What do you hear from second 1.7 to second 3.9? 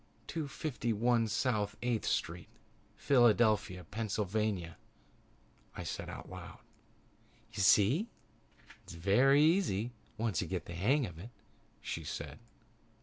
Eighth Street, Philadelphia,